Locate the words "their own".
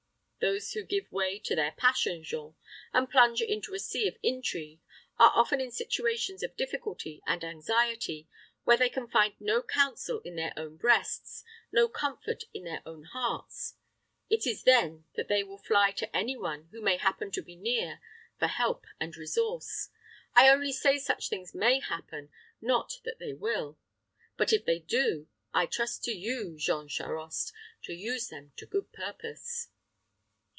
10.37-10.77, 12.63-13.03